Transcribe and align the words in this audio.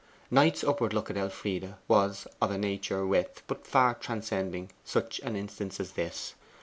Knight's 0.31 0.63
upward 0.63 0.93
look 0.93 1.11
at 1.11 1.15
Elfride 1.17 1.75
was 1.87 2.27
of 2.41 2.49
a 2.49 2.57
nature 2.57 3.05
with, 3.05 3.43
but 3.45 3.67
far 3.67 3.93
transcending, 3.93 4.71
such 4.83 5.19
an 5.19 5.35
instance 5.35 5.79
as 5.79 5.91
this. 5.91 6.33